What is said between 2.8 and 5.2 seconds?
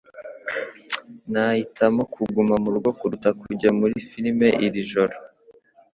kuruta kujya muri firime iri joro.